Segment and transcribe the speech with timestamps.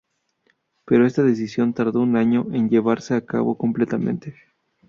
[0.83, 4.33] Pero esta decisión tardó un año en llevarse a cabo completamente.